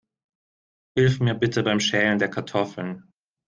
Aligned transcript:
Hilf 0.97 1.19
mir 1.19 1.35
bitte 1.35 1.61
beim 1.61 1.79
Schälen 1.79 2.17
der 2.17 2.31
Kartoffeln. 2.31 3.11